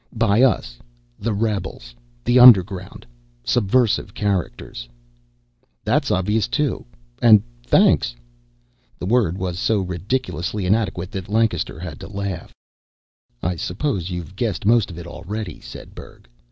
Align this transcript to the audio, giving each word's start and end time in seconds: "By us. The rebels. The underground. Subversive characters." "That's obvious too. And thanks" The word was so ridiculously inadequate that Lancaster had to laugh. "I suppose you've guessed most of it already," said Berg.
"By 0.17 0.41
us. 0.41 0.79
The 1.19 1.31
rebels. 1.31 1.93
The 2.25 2.39
underground. 2.39 3.05
Subversive 3.43 4.15
characters." 4.15 4.89
"That's 5.85 6.09
obvious 6.09 6.47
too. 6.47 6.87
And 7.21 7.43
thanks" 7.61 8.15
The 8.97 9.05
word 9.05 9.37
was 9.37 9.59
so 9.59 9.79
ridiculously 9.81 10.65
inadequate 10.65 11.11
that 11.11 11.29
Lancaster 11.29 11.79
had 11.79 11.99
to 11.99 12.07
laugh. 12.07 12.51
"I 13.43 13.55
suppose 13.57 14.09
you've 14.09 14.35
guessed 14.35 14.65
most 14.65 14.89
of 14.89 14.97
it 14.97 15.05
already," 15.05 15.59
said 15.61 15.93
Berg. 15.93 16.27